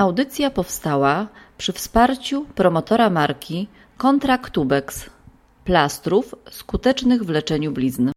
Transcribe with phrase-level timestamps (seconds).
[0.00, 1.28] Audycja powstała
[1.58, 5.10] przy wsparciu promotora marki Kontraktubex
[5.64, 8.10] plastrów skutecznych w leczeniu blizn.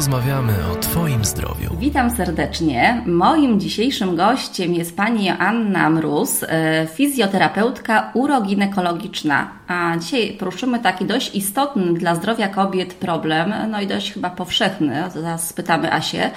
[0.00, 1.76] Rozmawiamy o Twoim zdrowiu.
[1.78, 3.02] Witam serdecznie.
[3.06, 9.48] Moim dzisiejszym gościem jest pani Joanna Mróz, e, fizjoterapeutka uroginekologiczna.
[9.68, 15.02] A dzisiaj poruszymy taki dość istotny dla zdrowia kobiet problem, no i dość chyba powszechny,
[15.14, 16.30] zaraz spytamy Asię,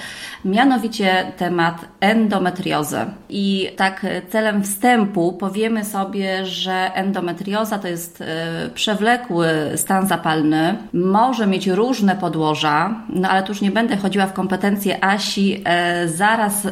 [0.45, 2.99] mianowicie temat endometriozy.
[3.29, 11.47] I tak celem wstępu powiemy sobie, że endometrioza to jest e, przewlekły stan zapalny, może
[11.47, 15.61] mieć różne podłoża, no ale tu już nie będę chodziła w kompetencje Asi.
[15.65, 16.67] E, zaraz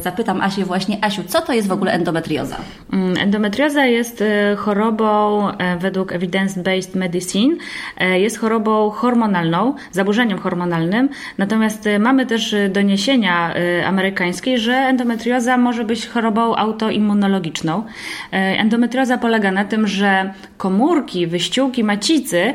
[0.00, 2.56] zapytam Asię właśnie, Asiu, co to jest w ogóle endometrioza?
[2.92, 4.24] Mm, endometrioza jest
[4.56, 5.40] chorobą
[5.78, 7.56] we według Evidence-Based Medicine
[7.98, 11.08] e, jest chorobą hormonalną, zaburzeniem hormonalnym.
[11.38, 13.54] Natomiast e, mamy też e, doniesienia
[13.86, 17.84] amerykańskie, że endometrioza może być chorobą autoimmunologiczną.
[18.32, 22.54] Endometrioza polega na tym, że komórki, wyściółki macicy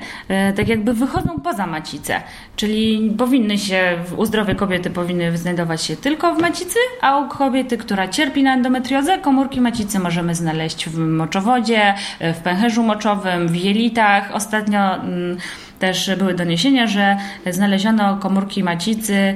[0.56, 2.22] tak jakby wychodzą poza macicę,
[2.56, 7.78] czyli powinny się, u zdrowej kobiety powinny znajdować się tylko w macicy, a u kobiety,
[7.78, 14.30] która cierpi na endometriozę, komórki macicy możemy znaleźć w moczowodzie, w pęcherzu moczowym, w jelitach.
[14.34, 15.38] Ostatnio mm,
[15.80, 17.18] też były doniesienia, że
[17.52, 19.36] znaleziono komórki macicy e,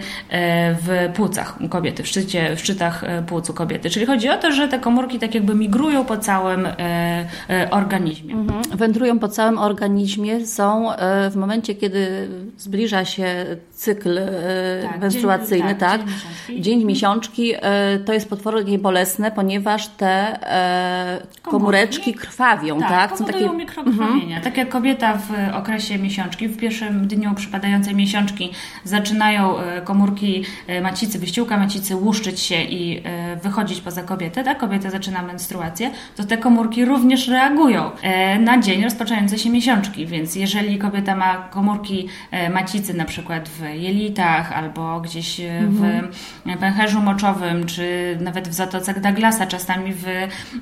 [0.73, 3.89] w płucach u kobiety, w, szczycie, w szczytach e, płuc u kobiety.
[3.89, 7.25] Czyli chodzi o to, że te komórki tak jakby migrują po całym e,
[7.71, 8.33] organizmie.
[8.33, 8.61] Mhm.
[8.77, 10.89] Wędrują po całym organizmie, są
[11.31, 14.19] w momencie, kiedy zbliża się cykl
[14.83, 16.01] tak, menstruacyjny, dzień, tak, tak?
[16.01, 17.53] Dzień miesiączki, dzień miesiączki
[18.05, 20.39] to jest potwornie bolesne, ponieważ te
[21.41, 22.89] komóreczki krwawią, tak?
[22.89, 23.17] tak?
[23.17, 24.37] Są takie mikrokrwawienia.
[24.37, 24.41] Mhm.
[24.41, 26.47] Tak jak kobieta w okresie miesiączki miesiączki.
[26.47, 28.51] W pierwszym dniu przypadającej miesiączki
[28.83, 34.57] zaczynają e, komórki e, macicy, wyściółka macicy łuszczyć się i e, wychodzić poza kobietę, tak?
[34.57, 37.91] Kobieta zaczyna menstruację, to te komórki również reagują
[38.39, 42.07] na dzień rozpoczynającej się miesiączki, więc jeżeli kobieta ma komórki
[42.53, 46.59] macicy na przykład w jelitach albo gdzieś w mhm.
[46.59, 50.05] pęcherzu moczowym, czy nawet w zatocach Douglasa, czasami w,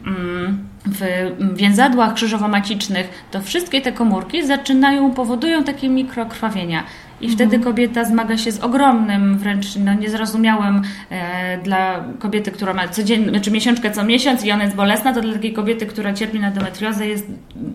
[0.06, 6.84] mm, w więzadłach krzyżowo-macicznych, to wszystkie te komórki zaczynają, powodują takie mikrokrwawienia.
[7.22, 7.36] I mhm.
[7.36, 13.30] wtedy kobieta zmaga się z ogromnym, wręcz no, niezrozumiałym e, dla kobiety, która ma codziennie,
[13.30, 16.48] znaczy miesiączkę co miesiąc i ona jest bolesna, to dla takiej kobiety, która cierpi na
[16.48, 17.28] endometriozę jest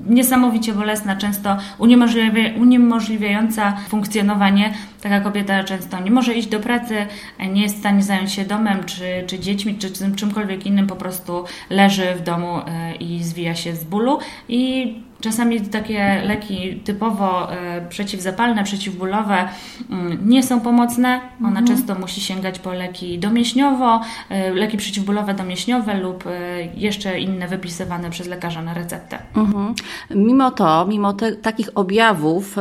[0.07, 4.75] niesamowicie bolesna, często uniemożliwia, uniemożliwiająca funkcjonowanie.
[5.03, 7.07] Taka kobieta często nie może iść do pracy,
[7.53, 11.45] nie jest w stanie zająć się domem, czy, czy dziećmi, czy czymkolwiek innym, po prostu
[11.71, 14.19] leży w domu e, i zwija się z bólu.
[14.49, 19.49] I Czasami takie leki typowo e, przeciwzapalne, przeciwbólowe
[19.91, 21.21] mm, nie są pomocne.
[21.41, 21.67] Ona mhm.
[21.67, 24.01] często musi sięgać po leki domięśniowo,
[24.31, 26.25] e, leki przeciwbólowe domięśniowe lub
[26.75, 29.19] jeszcze inne wypisywane przez lekarza na receptę.
[29.37, 29.75] Mhm.
[30.11, 32.57] Mimo to, mimo te, takich objawów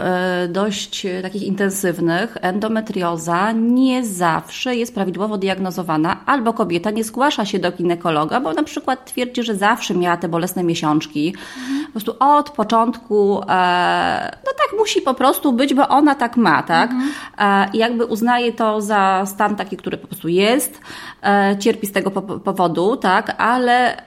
[0.49, 7.72] dość takich intensywnych, endometrioza nie zawsze jest prawidłowo diagnozowana, albo kobieta nie zgłasza się do
[7.72, 11.28] ginekologa, bo na przykład twierdzi, że zawsze miała te bolesne miesiączki.
[11.28, 11.85] Mhm.
[11.85, 16.63] Po prostu od początku, e, no tak musi po prostu być, bo ona tak ma,
[16.63, 16.91] tak?
[16.91, 17.12] Mhm.
[17.38, 20.81] E, I jakby uznaje to za stan taki, który po prostu jest,
[21.23, 23.35] e, cierpi z tego powodu, tak?
[23.38, 24.01] Ale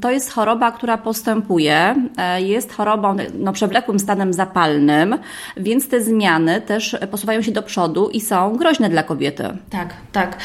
[0.00, 1.94] to jest choroba, która postępuje,
[2.38, 5.18] jest chorobą, no, przewlekłym stanem zapalnym,
[5.56, 9.48] więc te zmiany też posuwają się do przodu i są groźne dla kobiety.
[9.70, 10.38] Tak, tak.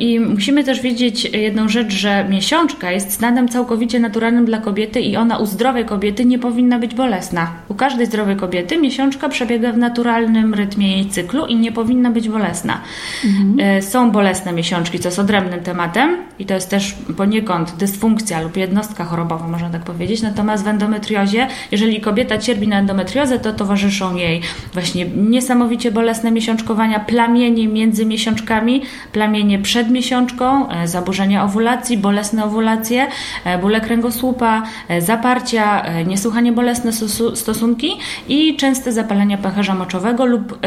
[0.00, 5.16] I musimy też wiedzieć jedną rzecz, że miesiączka jest stanem całkowicie naturalnym dla kobiety i
[5.16, 7.50] ona u zdrowej kobiety nie nie powinna być bolesna.
[7.68, 12.28] U każdej zdrowej kobiety miesiączka przebiega w naturalnym rytmie jej cyklu i nie powinna być
[12.28, 12.80] bolesna.
[13.24, 13.76] Mhm.
[13.76, 18.56] E, są bolesne miesiączki, co jest odrębnym tematem i to jest też poniekąd dysfunkcja lub
[18.56, 20.22] jednostka chorobowa, można tak powiedzieć.
[20.22, 24.40] Natomiast w endometriozie, jeżeli kobieta cierpi na endometriozę, to towarzyszą jej
[24.72, 28.82] właśnie niesamowicie bolesne miesiączkowania, plamienie między miesiączkami,
[29.12, 33.06] plamienie przed miesiączką, e, zaburzenia owulacji, bolesne owulacje,
[33.44, 34.62] e, bóle kręgosłupa,
[34.98, 36.92] zaparcia, niesłuchanie niesłychanie bolesne
[37.34, 37.98] stosunki
[38.28, 40.58] i częste zapalenie pęcherza moczowego lub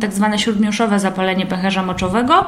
[0.00, 2.44] tak zwane śródmiuszowe zapalenie pęcherza moczowego,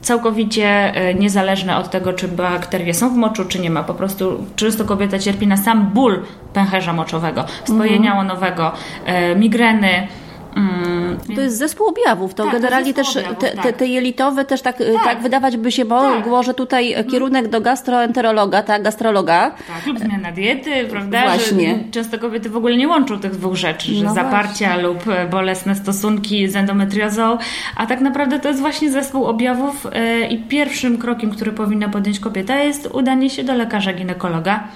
[0.00, 3.82] całkowicie e, niezależne od tego, czy bakterie są w moczu, czy nie ma.
[3.82, 6.22] Po prostu często kobieta cierpi na sam ból
[6.52, 8.72] pęcherza moczowego, spojenia łonowego,
[9.06, 10.08] e, migreny,
[10.56, 12.34] Mm, to jest zespół objawów.
[12.34, 13.64] To tak, generalnie to też objawów, te, tak.
[13.64, 15.04] te, te jelitowe też tak, tak.
[15.04, 17.10] tak wydawać by się mogło, że tutaj Mhm.
[17.10, 19.50] kierunek do gastroenterologa, tak, gastrologa.
[19.50, 21.22] Tak, lub zmiana diety, prawda?
[21.22, 21.78] Właśnie.
[21.84, 25.26] Że często kobiety w ogóle nie łączą tych dwóch rzeczy, że No zaparcia lub e,
[25.26, 27.38] bolesne stosunki z endometriozą,
[27.76, 29.86] a tak naprawdę to jest właśnie zespół objawów
[30.30, 34.68] i pierwszym krokiem, który powinna podjąć kobieta jest udanie się do lekarza ginekologa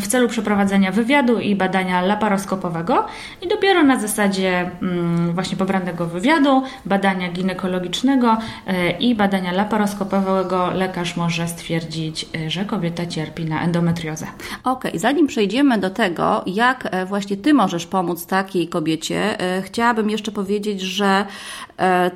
[0.00, 3.06] w celu przeprowadzenia wywiadu i badania laparoskopowego
[3.42, 8.36] i dopiero na zasadzie mm, właśnie pobranego wywiadu, badania ginekologicznego
[8.66, 14.26] e, i badania laparoskopowego lekarz może stwierdzić, e, że kobieta cierpi na endometriozę.
[14.64, 20.32] Okej, zanim przejdziemy do tego, jak e, właśnie Ty możesz pomóc takiej kobiecie, chciałabym jeszcze
[20.32, 21.26] powiedzieć, że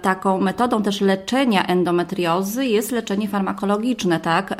[0.02, 4.54] taką metodą też leczenia endometriozy jest leczenie farmakologiczne, tak?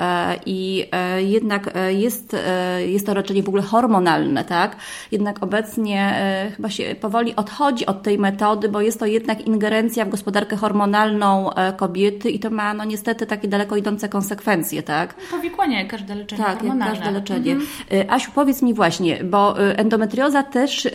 [0.46, 0.86] I
[1.18, 4.76] jednak e, jest, e, jest to leczenie w ogóle hormonalne, tak?
[5.12, 10.04] Jednak obecnie e, chyba się powoli odchodzi od tej metody, bo jest to jednak ingerencja
[10.04, 15.14] w gospodarkę hormonalną e, kobiety i to ma no niestety takie daleko idące konsekwencje, tak?
[15.30, 16.96] Powikłanie, jak każde leczenie Tak, hormonalne.
[16.96, 17.56] każde leczenie.
[17.92, 20.88] Y, Asiu, powiedz mi właśnie, bo endometrioza też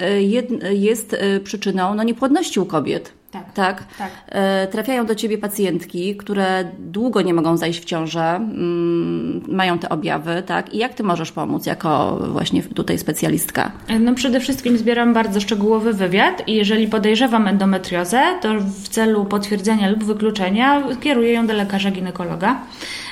[0.71, 3.22] jest przyczyną no, niepłodności u kobiet.
[3.33, 3.83] Tak, Tak?
[3.97, 4.11] tak.
[4.29, 9.89] E, Trafiają do Ciebie pacjentki, które długo nie mogą zajść w ciążę, mm, mają te
[9.89, 10.73] objawy, tak?
[10.73, 13.71] I jak Ty możesz pomóc jako właśnie tutaj specjalistka?
[13.99, 19.89] No przede wszystkim zbieram bardzo szczegółowy wywiad i jeżeli podejrzewam endometriozę, to w celu potwierdzenia
[19.89, 22.59] lub wykluczenia kieruję ją do lekarza ginekologa.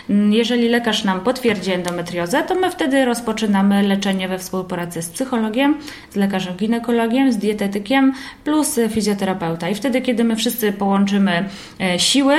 [0.09, 5.77] Jeżeli lekarz nam potwierdzi endometriozę, to my wtedy rozpoczynamy leczenie we współpracy z psychologiem,
[6.09, 8.13] z lekarzem ginekologiem, z dietetykiem
[8.43, 9.69] plus fizjoterapeuta.
[9.69, 11.45] I wtedy, kiedy my wszyscy połączymy
[11.81, 12.35] e, siły,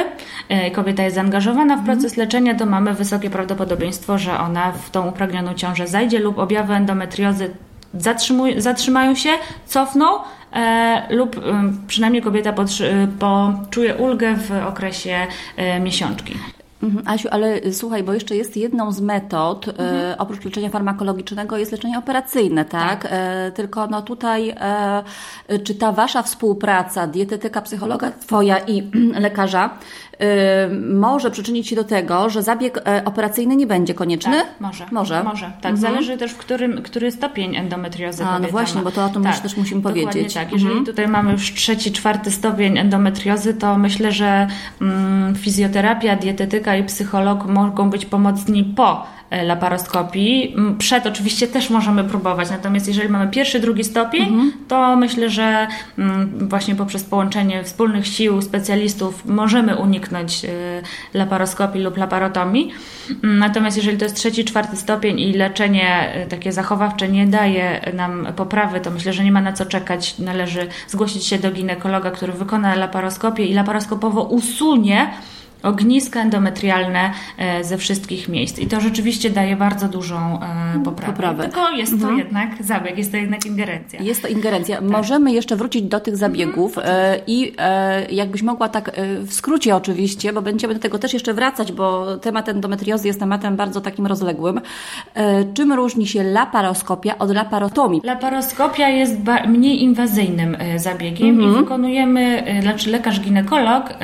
[0.48, 5.08] e, kobieta jest zaangażowana w proces leczenia, to mamy wysokie prawdopodobieństwo, że ona w tą
[5.08, 7.50] upragnioną ciążę zajdzie lub objawy endometriozy
[7.94, 9.30] zatrzymuj, zatrzymają się,
[9.66, 10.06] cofną
[10.52, 11.40] e, lub e,
[11.86, 12.54] przynajmniej kobieta e,
[13.18, 15.26] poczuje ulgę w okresie
[15.80, 16.34] miesiączki.
[16.82, 21.56] Mhm, Asiu, ale y, słuchaj, bo jeszcze jest jedną z metod, e, oprócz leczenia farmakologicznego,
[21.56, 23.08] jest leczenie operacyjne, tak?
[23.10, 25.02] E, tylko no tutaj, e,
[25.64, 28.90] czy ta Wasza współpraca, dietetyka, psychologa Twoja i
[29.26, 29.78] lekarza,
[30.94, 34.32] może przyczynić się do tego, że zabieg e, operacyjny nie będzie konieczny?
[34.32, 34.86] Tak, może.
[34.92, 35.22] Może.
[35.24, 35.76] Może, tak.
[35.76, 39.38] Zależy też, w którym, który stopień endometriozy A, no właśnie, bo to o tym tak.
[39.38, 40.34] też- musimy Dokładnie powiedzieć.
[40.34, 40.52] tak.
[40.52, 40.86] Jeżeli Mhm.
[40.86, 44.46] tutaj mamy już trzeci, czwarty stopień endometriozy, to myślę, że
[44.80, 49.06] mm, fizjoterapia, dietetyka i psycholog mogą być pomocni po
[49.44, 50.52] laparoskopii.
[50.56, 54.52] Mm, Przed oczywiście też możemy próbować, natomiast jeżeli mamy pierwszy, drugi stopień, Mhm.
[54.68, 55.66] to myślę, że
[56.38, 60.48] właśnie poprzez połączenie wspólnych sił specjalistów możemy uniknąć e,
[61.14, 62.70] laparoskopii lub laparotomii.
[63.22, 68.26] Natomiast jeżeli to jest trzeci, czwarty stopień i leczenie e, takie zachowawcze nie daje nam
[68.36, 70.18] poprawy, to myślę, że nie ma na co czekać.
[70.18, 75.10] Należy zgłosić się do ginekologa, który wykona laparoskopię i laparoskopowo usunie
[75.62, 78.58] ogniska endometrialne e, ze wszystkich miejsc.
[78.58, 81.12] I to rzeczywiście daje bardzo dużą e, poprawę.
[81.12, 81.42] Poprawę.
[81.42, 84.00] Tylko jest to jednak zabieg, jest to jednak ingerencja.
[84.02, 84.76] Jest to ingerencja.
[84.76, 84.90] Tak.
[84.90, 87.52] Możemy jeszcze wrócić do tych zabiegów Mhm, e, i
[88.10, 92.48] jakbyś mogła tak w skrócie oczywiście, bo będziemy do tego też jeszcze wracać, bo temat
[92.48, 94.60] endometriozy jest tematem bardzo takim rozległym.
[95.54, 98.00] Czym różni się laparoskopia od laparotomii?
[98.04, 99.16] Laparoskopia jest
[99.48, 103.94] mniej inwazyjnym zabiegiem i wykonujemy, znaczy lekarz ginekolog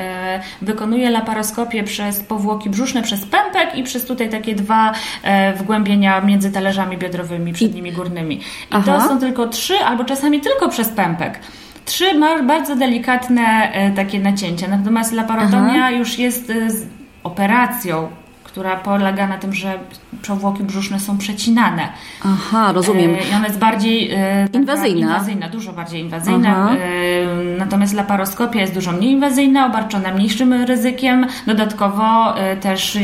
[0.63, 1.48] wykonuje laparoskopię
[1.85, 4.93] przez powłoki brzuszne, przez pępek i przez tutaj takie dwa
[5.23, 8.37] e, wgłębienia między talerzami biodrowymi, przednimi, górnymi.
[8.37, 8.41] I
[8.71, 8.99] Aha.
[8.99, 11.41] to są tylko trzy, albo czasami tylko przez pępek.
[11.85, 16.87] Trzy ma bardzo delikatne e, takie nacięcia, natomiast laparotomia już jest e, z
[17.23, 18.09] operacją,
[18.59, 19.79] która polega na tym, że
[20.27, 21.89] powłoki brzuszne są przecinane.
[22.25, 23.15] Aha, rozumiem.
[23.15, 25.01] E, I ona jest bardziej e, Inwazyjna.
[25.01, 26.49] inwazyjna, dużo bardziej inwazyjna.
[26.51, 26.75] Aha.
[26.75, 31.27] E, natomiast laparoskopia jest dużo mniej inwazyjna, obarczona mniejszym ryzykiem.
[31.47, 32.99] Dodatkowo też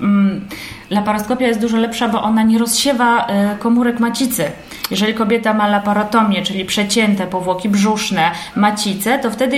[0.00, 0.48] mm,
[0.90, 3.26] laparoskopia jest dużo lepsza, bo ona nie rozsiewa
[3.58, 4.44] komórek macicy.
[4.90, 9.56] Jeżeli kobieta ma laparotomię, czyli przecięte powłoki brzuszne, macicę, to wtedy,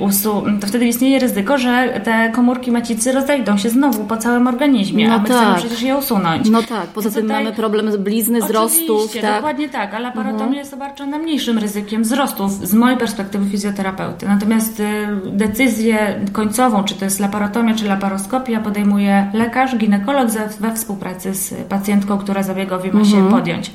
[0.00, 5.08] usu- to wtedy istnieje ryzyko, że te komórki macicy rozejdą się znowu po całym organizmie,
[5.08, 5.36] No a my tak.
[5.36, 6.50] chcemy przecież je usunąć.
[6.50, 9.12] No tak, poza tym tutaj- mamy problem z blizny, wzrostów.
[9.12, 9.34] Tak?
[9.34, 14.26] dokładnie tak, a laparotomia jest obarczona mniejszym ryzykiem wzrostów z mojej perspektywy fizjoterapeuty.
[14.28, 14.84] Natomiast y,
[15.26, 20.28] decyzję końcową, czy to jest laparotomia, czy laparoskopia, podejmuje lekarz, ginekolog
[20.60, 23.70] we współpracy z pacjentką, która zabiegowi ma się podjąć.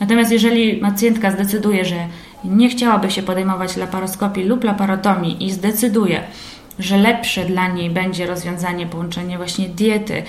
[0.00, 1.96] Natomiast jeżeli pacjentka zdecyduje, że
[2.44, 6.22] nie chciałaby się podejmować laparoskopii lub laparotomii i zdecyduje,
[6.78, 10.22] że lepsze dla niej będzie rozwiązanie połączenie właśnie diety,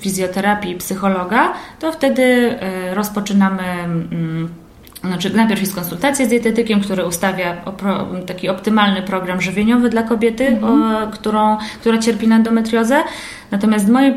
[0.00, 4.48] fizjoterapii i psychologa, to wtedy e, rozpoczynamy mm,
[5.04, 7.56] Znaczy, najpierw jest konsultacja z dietetykiem, który ustawia
[8.26, 11.10] taki optymalny program żywieniowy dla kobiety, mhm.
[11.10, 13.02] którą, która cierpi na endometriozę.
[13.50, 14.14] Natomiast moje,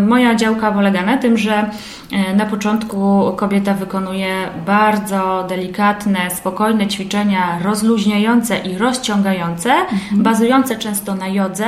[0.00, 1.70] moja działka polega na tym, że
[2.12, 4.34] e, na początku kobieta wykonuje
[4.66, 10.22] bardzo delikatne, spokojne ćwiczenia rozluźniające i rozciągające, mhm.
[10.22, 11.66] bazujące często na jodze,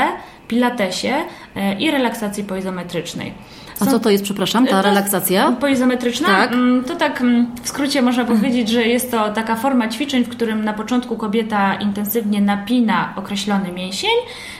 [0.50, 1.14] pilatesie
[1.57, 3.35] e, i relaksacji poizometrycznej.
[3.80, 5.52] A co to jest, przepraszam, ta relaksacja?
[5.52, 6.28] Poizometryczna?
[6.28, 6.52] Tak.
[6.52, 10.28] Mm, to tak mm, w skrócie można powiedzieć, że jest to taka forma ćwiczeń, w
[10.28, 14.11] którym na początku kobieta intensywnie napina określony mięsień,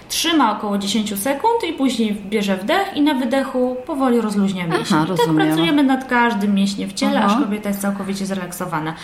[0.09, 4.99] trzyma około 10 sekund i później bierze wdech i na wydechu powoli rozluźnia mięsień.
[5.03, 7.35] Aha, tak pracujemy nad każdym mięśniem w ciele, Aha.
[7.37, 8.95] aż kobieta jest całkowicie zrelaksowana.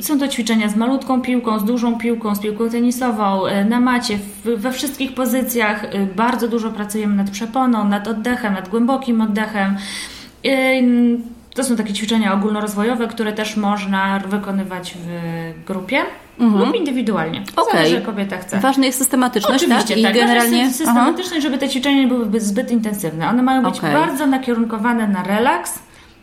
[0.00, 4.18] Są to ćwiczenia z malutką piłką, z dużą piłką, z piłką tenisową, e, na macie,
[4.44, 5.84] we wszystkich pozycjach.
[5.84, 9.76] E, bardzo dużo pracujemy nad przeponą, nad oddechem, nad głębokim oddechem.
[11.54, 15.08] To są takie ćwiczenia ogólnorozwojowe, które też można wykonywać w
[15.66, 16.02] grupie.
[16.38, 16.66] Mhm.
[16.66, 17.42] lub indywidualnie.
[17.56, 17.72] Okay.
[17.72, 18.60] Zależy, kobieta chce.
[18.60, 19.98] Ważna jest systematyczność, Oczywiście, tak?
[19.98, 20.14] I tak.
[20.14, 20.70] generalnie...
[20.70, 23.28] systematyczność, żeby te ćwiczenia nie były zbyt intensywne.
[23.28, 23.92] One mają być okay.
[23.92, 25.78] bardzo nakierunkowane na relaks,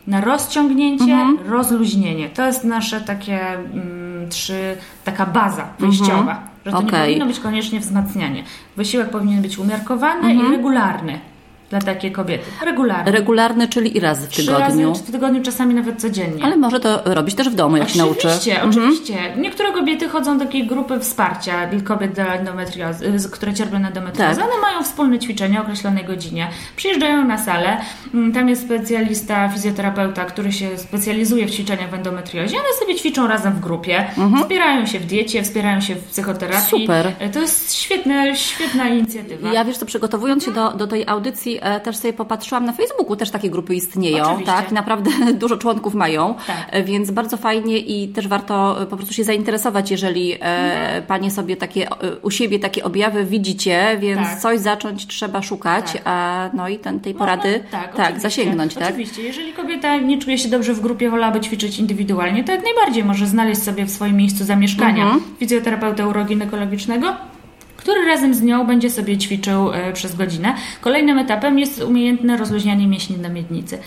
[0.06, 1.38] na rozciągnięcie, mhm.
[1.50, 2.28] rozluźnienie.
[2.28, 6.18] To jest nasze takie mm, trzy, taka baza wyjściowa.
[6.18, 6.38] Mhm.
[6.64, 7.00] Że to okay.
[7.00, 8.44] nie powinno być koniecznie wzmacnianie.
[8.76, 10.48] Wysiłek powinien być umiarkowany mhm.
[10.48, 11.18] i regularny
[11.70, 12.44] dla takiej kobiety.
[12.64, 13.12] Regularny.
[13.12, 14.92] Regularny, czyli i raz w tygodniu.
[14.92, 16.44] Trzy razy w tygodniu, czasami nawet codziennie.
[16.44, 18.28] Ale może to robić też w domu, jak oczywiście, się nauczy.
[18.28, 18.70] Oczywiście, mhm.
[18.70, 19.36] oczywiście.
[19.36, 24.40] Niektóre kobiety chodzą do takiej grupy wsparcia dla kobiet endometriozy, które cierpią na endometriozę.
[24.40, 24.50] Tak.
[24.50, 26.48] One mają wspólne ćwiczenia o określonej godzinie.
[26.76, 27.76] Przyjeżdżają na salę,
[28.14, 32.56] mm, tam jest specjalista, fizjoterapeuta, który się specjalizuje w ćwiczeniach w endometriozie.
[32.56, 34.42] One sobie ćwiczą razem w grupie, mhm.
[34.42, 36.80] wspierają się w diecie, wspierają się w psychoterapii.
[36.80, 37.12] Super.
[37.32, 39.52] To jest świetna, świetna inicjatywa.
[39.52, 43.16] Ja wiesz co, przygotowując się do, do tej audycji, E, też sobie popatrzyłam na Facebooku,
[43.16, 44.52] też takie grupy istnieją, Oczywiście.
[44.52, 44.72] tak?
[44.72, 45.10] Naprawdę
[45.42, 46.66] dużo członków mają, tak.
[46.70, 51.02] E, więc bardzo fajnie i też warto e, po prostu się zainteresować, jeżeli mhm.
[51.02, 51.88] Panie sobie takie
[52.22, 54.40] u siebie takie objawy widzicie, więc tak.
[54.40, 56.02] coś zacząć trzeba szukać, tak.
[56.04, 58.88] a no i ten, tej porady no, tak, tak zasięgnąć, tak?
[58.88, 63.04] Oczywiście, jeżeli kobieta nie czuje się dobrze w grupie, wolałaby ćwiczyć indywidualnie, to jak najbardziej
[63.04, 65.22] może znaleźć sobie w swoim miejscu zamieszkania mhm.
[65.38, 67.16] fizjoterapeutę uroginekologicznego,
[67.84, 70.54] który razem z nią będzie sobie ćwiczył e, przez godzinę.
[70.80, 73.78] Kolejnym etapem jest umiejętne rozluźnianie mięśni na miednicy.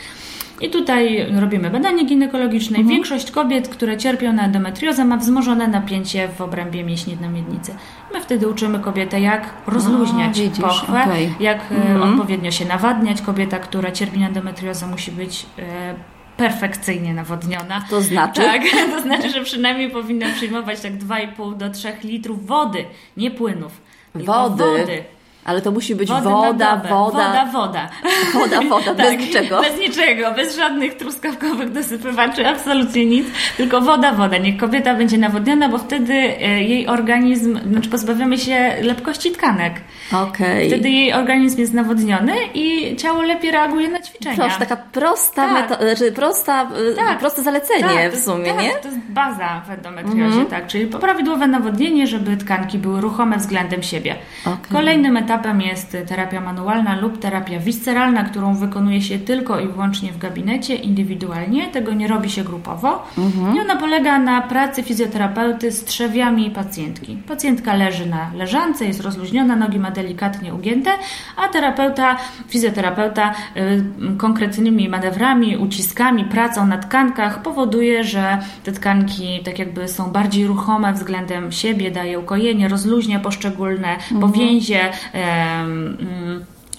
[0.62, 2.78] I tutaj robimy badanie ginekologiczne.
[2.78, 2.96] Mhm.
[2.96, 7.76] Większość kobiet, które cierpią na endometriozę, ma wzmożone napięcie w obrębie mięśni na miednicy.
[8.14, 11.30] My wtedy uczymy kobietę, jak rozluźniać A, pochwę, okay.
[11.40, 12.02] jak e, mhm.
[12.14, 13.22] odpowiednio się nawadniać.
[13.22, 15.96] Kobieta, która cierpi na endometriozę, musi być e,
[16.38, 17.86] perfekcyjnie nawodniona.
[17.90, 18.42] To znaczy?
[18.42, 18.62] Tak,
[18.96, 22.86] to znaczy, że przynajmniej powinna przyjmować tak 2,5 do 3 litrów wody,
[23.18, 23.87] nie płynów.
[24.16, 24.64] Wody.
[24.64, 25.17] wody.
[25.48, 26.90] Ale to musi być Wody woda, woda.
[26.90, 27.90] Woda, woda.
[28.34, 29.62] Woda, woda, bez tak, niczego.
[29.62, 33.28] Bez niczego, bez żadnych truskawkowych dosypywaczy, absolutnie nic.
[33.58, 34.38] Tylko woda, woda.
[34.38, 39.74] Niech kobieta będzie nawodniona, bo wtedy e, jej organizm, znaczy pozbawiamy się lepkości tkanek.
[40.14, 40.68] Okay.
[40.68, 44.36] Wtedy jej organizm jest nawodniony i ciało lepiej reaguje na ćwiczenia.
[44.36, 45.54] Proszę, taka prosta tak.
[45.54, 47.20] metoda, znaczy prosta, e, tak.
[47.20, 48.72] proste zalecenie tak, w sumie, tak, nie?
[48.72, 50.50] to jest baza w endometriozie, mm -hmm.
[50.50, 50.68] tak.
[50.68, 54.16] Czyli prawidłowe nawodnienie, żeby tkanki były ruchome względem siebie.
[54.46, 54.58] Okay.
[54.72, 60.12] Kolejnym etapem etapem jest terapia manualna lub terapia visceralna, którą wykonuje się tylko i wyłącznie
[60.12, 61.68] w gabinecie, indywidualnie.
[61.68, 63.04] Tego nie robi się grupowo.
[63.18, 63.56] Mhm.
[63.56, 67.18] I ona polega na pracy fizjoterapeuty z trzewiami pacjentki.
[67.28, 70.92] Pacjentka leży na leżance, jest rozluźniona, nogi ma delikatnie ugięte,
[71.38, 72.18] a terapeuta,
[72.48, 80.12] fizjoterapeuta y, konkretnymi manewrami, uciskami, pracą na tkankach powoduje, że te tkanki tak jakby są
[80.12, 84.22] bardziej ruchome względem siebie, daje ukojenie, rozluźnia poszczególne mhm.
[84.22, 84.92] powięzie,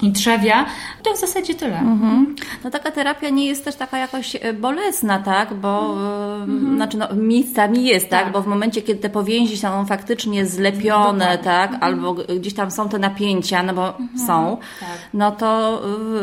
[0.03, 0.67] i trzewia,
[1.03, 1.79] to w zasadzie tyle.
[1.79, 2.37] Mhm.
[2.65, 5.55] No taka terapia nie jest też taka jakoś e, bolesna, tak?
[5.55, 5.93] Bo
[6.41, 6.77] mhm.
[6.77, 8.25] znaczy no, miejscami jest, tak?
[8.25, 8.33] tak?
[8.33, 11.45] Bo w momencie, kiedy te powięzi są faktycznie zlepione, Dokładnie.
[11.45, 11.73] tak?
[11.73, 11.85] Mhm.
[11.85, 14.27] Albo gdzieś tam są te napięcia, no bo mhm.
[14.27, 14.89] są, tak.
[15.15, 15.83] no to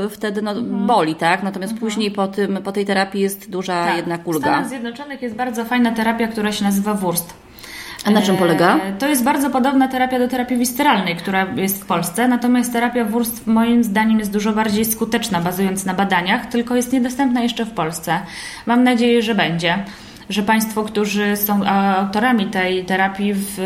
[0.09, 0.87] wtedy no, mhm.
[0.87, 1.43] boli, tak?
[1.43, 1.89] Natomiast mhm.
[1.89, 3.97] później po, tym, po tej terapii jest duża tak.
[3.97, 4.39] jednak ulga.
[4.39, 7.44] W Stanach Zjednoczonych jest bardzo fajna terapia, która się nazywa Wurst.
[8.05, 8.77] A na czym polega?
[8.77, 13.05] E, to jest bardzo podobna terapia do terapii wisteralnej, która jest w Polsce, natomiast terapia
[13.05, 17.71] wurst moim zdaniem jest dużo bardziej skuteczna, bazując na badaniach, tylko jest niedostępna jeszcze w
[17.71, 18.19] Polsce.
[18.65, 19.85] Mam nadzieję, że będzie
[20.29, 23.57] że Państwo, którzy są autorami tej terapii, w,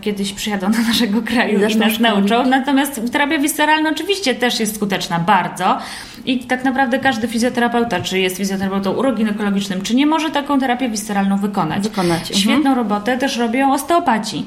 [0.00, 2.46] kiedyś przyjadą do naszego kraju i, i nas nauczą.
[2.46, 5.78] Natomiast terapia visceralna oczywiście też jest skuteczna bardzo.
[6.24, 11.38] I tak naprawdę każdy fizjoterapeuta, czy jest fizjoterapeutą uroginekologicznym, czy nie może taką terapię visceralną
[11.38, 11.82] wykonać.
[11.82, 12.20] wykonać.
[12.20, 12.40] Mhm.
[12.40, 12.76] Świetną mhm.
[12.76, 14.44] robotę też robią osteopaci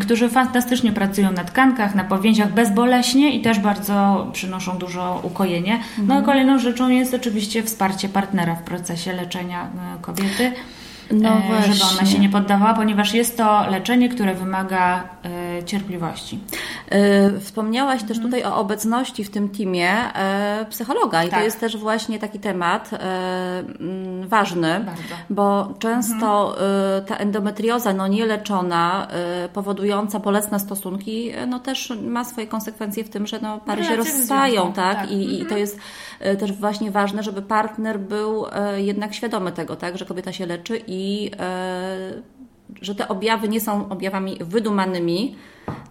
[0.00, 5.78] którzy fantastycznie pracują na tkankach, na powięziach bezboleśnie i też bardzo przynoszą dużo ukojenie.
[5.98, 6.24] No i mhm.
[6.24, 10.52] kolejną rzeczą jest oczywiście wsparcie partnera w procesie leczenia e, kobiety.
[11.10, 15.04] No e, żeby ona się nie poddawała, ponieważ jest to leczenie, które wymaga
[15.58, 16.38] e, cierpliwości.
[17.36, 21.44] Y, Wspomniałaś też tutaj o obecności w tym teamie e, psychologa i to Tak.
[21.44, 23.64] jest też właśnie taki temat e,
[24.26, 25.14] ważny, Bardzo.
[25.30, 26.56] bo często
[26.98, 29.08] y, ta endometrioza no nieleczona,
[29.52, 34.72] powodująca bolesne stosunki, no też ma swoje konsekwencje w tym, że no pary się rozstają,
[34.72, 34.96] tak?
[34.96, 35.10] tak.
[35.10, 35.78] I, I to jest
[36.26, 38.44] y, też właśnie ważne, żeby partner był
[38.76, 39.98] jednak świadomy tego, tak?
[39.98, 42.38] Że kobieta się leczy i y,
[42.82, 45.36] że te objawy nie są objawami wydumanymi,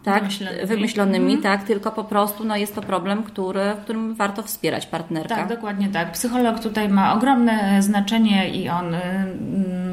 [0.04, 0.68] tak, Wymyślonymi.
[0.68, 5.36] wymyślonymi, tak, tylko po prostu no, jest to problem, który, w którym warto wspierać partnerka.
[5.36, 6.12] Tak, dokładnie tak.
[6.12, 9.87] Psycholog tutaj ma ogromne znaczenie i on mm,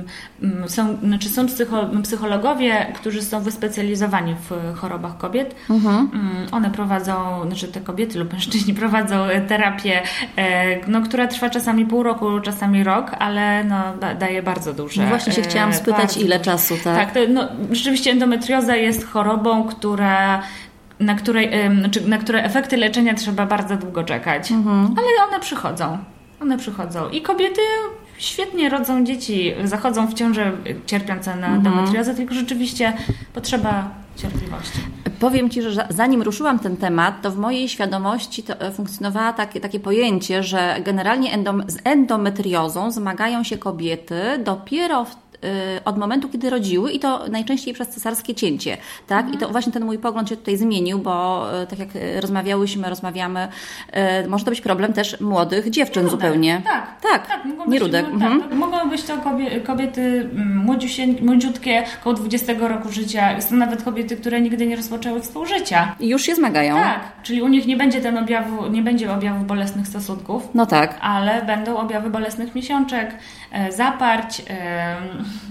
[0.67, 5.55] są, znaczy są psycho, psychologowie, którzy są wyspecjalizowani w chorobach kobiet.
[5.71, 6.11] Mm,
[6.53, 10.03] One prowadzą, znaczy te kobiety lub mężczyźni prowadzą terapię,
[10.37, 15.03] e, no, która trwa czasami pół roku, czasami rok, ale no, da, daje bardzo duże.
[15.03, 16.51] No właśnie się e, chciałam spytać, ile duże.
[16.51, 16.97] czasu, tak?
[16.97, 20.43] Tak, to, no, rzeczywiście endometrioza jest chorobą, która
[21.01, 24.51] na której, znaczy, na które efekty leczenia trzeba bardzo długo czekać.
[24.97, 25.99] Ale one przychodzą.
[26.41, 27.09] One przychodzą.
[27.09, 27.61] I kobiety
[28.19, 30.53] świetnie rodzą dzieci, zachodzą w ciążę
[30.87, 32.93] cierpiące na endometriozę, tylko rzeczywiście
[33.35, 34.79] potrzeba cierpliwości.
[35.21, 39.33] Powiem Ci, że za- zanim ruszyłam ten temat, to w mojej świadomości to e, funkcjonowała
[39.33, 45.17] takie, takie pojęcie, że generalnie endom, z endometriozą zmagają się kobiety dopiero w,
[45.85, 49.35] od momentu, kiedy rodziły i to najczęściej przez cesarskie cięcie, tak?
[49.35, 52.89] I to właśnie ten mój pogląd się tutaj zmienił, bo e, tak jak e, rozmawiałyśmy,
[52.89, 53.49] rozmawiamy,
[54.29, 56.63] może to być problem też młodych dziewczyn zupełnie.
[56.65, 58.07] Tak, tak, tak mogą nie być, rudek.
[58.09, 58.41] no, Mhm.
[58.43, 60.65] tak, mogą być to kobie, kobiety mm,
[61.23, 63.41] młodziutkie, koło 20 roku życia.
[63.41, 65.95] Są nawet kobiety, które nigdy nie rozpoczęły współżycia.
[66.01, 66.75] I już się zmagają.
[66.77, 70.99] Tak, czyli u nich nie będzie ten objawu, nie będzie objawów bolesnych stosunków, No tak.
[71.01, 73.15] ale będą objawy bolesnych miesiączek,
[73.53, 74.43] e, zaparć.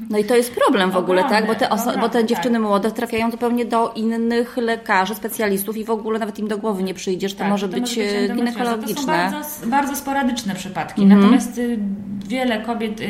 [0.10, 1.48] No i to jest problem w ogóle, Ogromny, tak?
[1.48, 2.28] Bo te, ogromny, bo te tak.
[2.28, 6.84] dziewczyny młode trafiają zupełnie do innych lekarzy, specjalistów i w ogóle nawet im do głowy
[6.84, 8.64] nie przyjdzie, że to tak, może być e, endometrioza.
[8.64, 9.14] To są ginekologiczne.
[9.32, 11.04] bardzo, bardzo sporadyczne przypadki.
[11.04, 11.22] Mhm.
[11.22, 11.80] Natomiast y,
[12.28, 13.06] wiele kobiet y,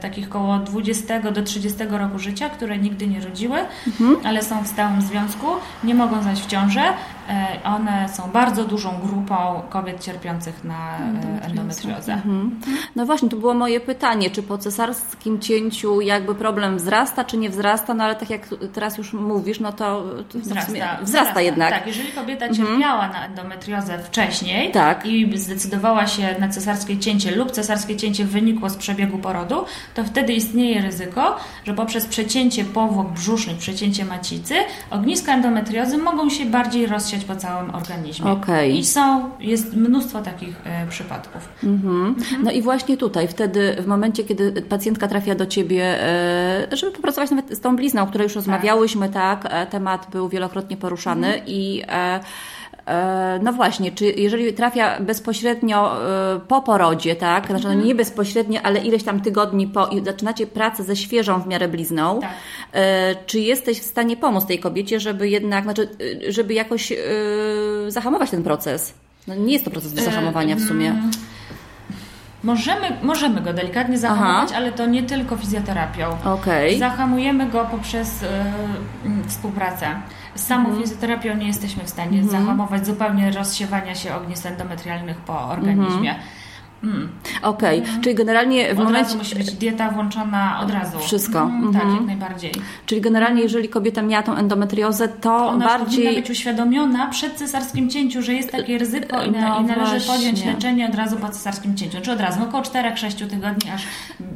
[0.00, 4.16] takich koło 20 do 30 roku życia, które nigdy nie rodziły, Mhm.
[4.24, 5.46] ale są w stałym związku,
[5.84, 6.82] nie mogą zajść w ciążę.
[7.28, 12.12] E, One są bardzo dużą grupą kobiet cierpiących na e, endometriozę.
[12.12, 12.60] Mhm.
[12.96, 17.50] No właśnie, to było moje pytanie, czy po cesarskim cięciu jakby problem wzrasta, czy nie
[17.50, 21.68] wzrasta, no ale tak jak teraz już mówisz, no to, to Wzrasta, sumie wzrasta jednak.
[21.72, 21.80] Mhm.
[21.84, 25.06] Tak, jeżeli kobieta cierpiała na endometriozę wcześniej Tak.
[25.06, 30.32] i zdecydowała się na cesarskie cięcie lub cesarskie cięcie wynikło z przebiegu porodu, to wtedy
[30.32, 34.54] istnieje ryzyko, że poprzez przecięcie powłok brzusznych, przecięcie macicy,
[34.90, 36.86] ogniska endometriozy mogą się bardziej
[37.24, 38.30] po całym organizmie.
[38.30, 38.78] Okej.
[38.78, 41.48] I są, jest mnóstwo takich e, przypadków.
[42.42, 47.30] No i właśnie tutaj, wtedy w momencie, kiedy pacjentka trafia do Ciebie, e, żeby popracować
[47.30, 51.44] nawet z tą blizną, o której już rozmawiałyśmy, tak, e, temat był wielokrotnie poruszany Mhm.
[51.46, 51.82] i
[53.42, 56.02] no właśnie, czy jeżeli trafia bezpośrednio
[56.36, 57.86] e, po porodzie, tak, znaczy no Mhm.
[57.88, 62.20] nie bezpośrednio, ale ileś tam tygodni po i zaczynacie pracę ze świeżą w miarę blizną,
[62.20, 62.30] Tak.
[62.72, 65.88] e, czy jesteś w stanie pomóc tej kobiecie, żeby jednak, znaczy,
[66.28, 66.96] e, żeby jakoś e,
[67.88, 68.94] zahamować ten proces?
[69.26, 70.88] No nie jest to proces do zahamowania w sumie.
[70.90, 71.10] mm,
[72.44, 76.16] Możemy, możemy go delikatnie zahamować, ale to nie tylko fizjoterapią.
[76.24, 76.78] Okej.
[76.78, 78.26] Zahamujemy go poprzez y,
[79.28, 79.86] współpracę.
[80.36, 80.82] Samą Mhm.
[80.82, 86.10] fizjoterapią nie jesteśmy w stanie zahamować zupełnie rozsiewania się ognisk endometrialnych po organizmie.
[86.10, 86.22] Mm.
[87.42, 90.98] Okej, czyli generalnie w Od momencie, razu musi być dieta włączona od razu.
[90.98, 91.40] Wszystko.
[91.42, 91.96] Mm, Tak, Mhm.
[91.96, 92.52] jak najbardziej.
[92.86, 98.22] czyli generalnie jeżeli kobieta miała tą endometriozę, to Ona bardziej być uświadomiona przed cesarskim cięciu,
[98.22, 100.14] że jest takie ryzyko i, na, No i należy właśnie.
[100.14, 101.98] podjąć leczenie od razu po cesarskim cięciu.
[102.02, 103.82] Czy od razu, no około 4-6 tygodni, aż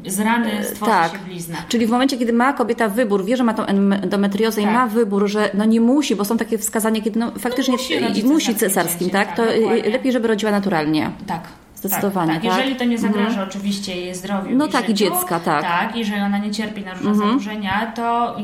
[0.07, 1.13] z rany stworzy tak.
[1.13, 1.57] się blizna.
[1.69, 4.71] Czyli w momencie, kiedy ma kobieta wybór, wie, że ma tą endometriozę Tak.
[4.71, 7.99] i ma wybór, że no nie musi, bo są takie wskazania, kiedy no faktycznie musi
[7.99, 9.27] rodzić musi cesarskim cesarskim, tak?
[9.27, 9.91] tak, To y, dokładnie.
[9.91, 11.11] lepiej, żeby rodziła naturalnie.
[11.27, 11.41] Tak.
[11.81, 12.51] Zdecydowanie, tak, tak.
[12.51, 12.59] tak?
[12.59, 15.65] Jeżeli to nie zagraża oczywiście jej zdrowiu No i tak, i życiu, dziecka, tak.
[15.65, 15.89] Mhm.
[15.89, 18.43] Tak, jeżeli ona nie cierpi na różne zaburzenia, to e,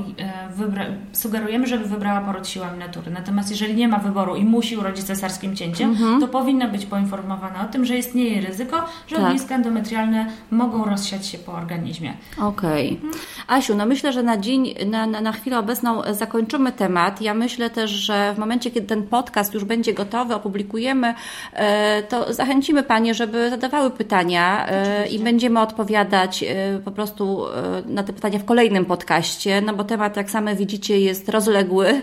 [0.59, 3.11] wybra- sugerujemy, żeby wybrała poród siłami natury.
[3.11, 6.21] Natomiast jeżeli nie ma wyboru i musi urodzić cesarskim cięciem, Mhm.
[6.21, 9.25] to powinna być poinformowana o tym, że istnieje ryzyko, że Tak.
[9.25, 12.15] ogniska endometrialne mogą rozsiać się po organizmie.
[12.43, 12.89] Okej.
[12.95, 13.13] Mhm.
[13.47, 17.21] Asiu, no myślę, że na dzień, na, na, na chwilę obecną zakończymy temat.
[17.23, 21.15] Ja myślę też, że w momencie, kiedy ten podcast już będzie gotowy, opublikujemy,
[21.53, 27.83] e, to zachęcimy Panie, żeby zadawały pytania e, i będziemy odpowiadać e, po prostu e,
[27.87, 32.03] na te pytania w kolejnym podcaście, no bo temat, jak same widzicie, jest rozległy,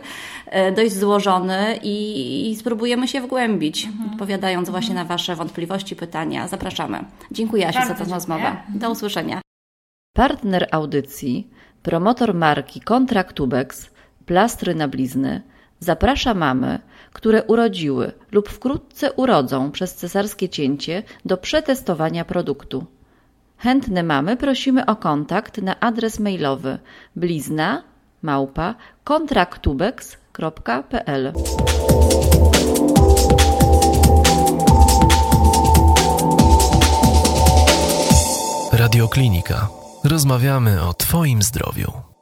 [0.75, 6.47] dość złożony i, i spróbujemy się wgłębić, odpowiadając właśnie na Wasze wątpliwości, pytania.
[6.47, 7.05] Zapraszamy.
[7.31, 8.55] Dziękuję Asiu za tę rozmowę.
[8.69, 9.41] Do usłyszenia.
[10.15, 11.49] Partner audycji,
[11.83, 13.89] promotor marki Contractubex,
[14.25, 15.41] plastry na blizny,
[15.83, 16.79] zaprasza mamy,
[17.13, 22.85] które urodziły lub wkrótce urodzą przez cesarskie cięcie do przetestowania produktu.
[23.57, 26.77] Chętne mamy prosimy o kontakt na adres mailowy
[27.15, 27.83] blizna
[28.21, 31.33] małpa contractubex.pl
[38.73, 39.67] Radioklinika.
[40.03, 42.12] Rozmawiamy o Twoim zdrowiu.